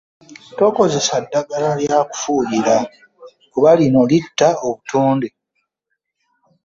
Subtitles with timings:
[0.57, 2.75] Tokozesa ddagala lya kufuuyira
[3.51, 5.29] kuba lino litta obutonde.